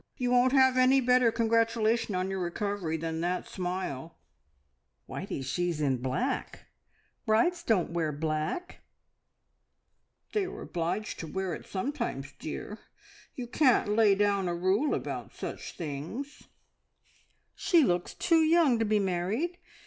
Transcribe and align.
You 0.17 0.31
won't 0.31 0.53
have 0.53 0.77
any 0.77 0.99
better 0.99 1.31
congratulation 1.31 2.15
on 2.15 2.27
your 2.31 2.39
recovery 2.39 2.97
than 2.97 3.21
that 3.21 3.47
smile!" 3.47 4.17
"Whitey, 5.07 5.43
she 5.45 5.69
is 5.69 5.79
in 5.79 5.97
black! 5.97 6.65
Brides 7.27 7.61
don't 7.61 7.91
wear 7.91 8.11
black." 8.11 8.79
"They 10.33 10.45
are 10.45 10.61
obliged 10.61 11.19
to 11.19 11.27
wear 11.27 11.53
it 11.53 11.67
sometimes, 11.67 12.31
dear. 12.39 12.79
You 13.35 13.45
can't 13.45 13.89
lay 13.89 14.15
down 14.15 14.47
a 14.47 14.55
rule 14.55 14.95
about 14.95 15.35
such 15.35 15.73
things." 15.77 16.45
"She 17.53 17.83
looks 17.83 18.15
too 18.15 18.41
young 18.41 18.79
to 18.79 18.85
be 18.85 18.97
married. 18.97 19.59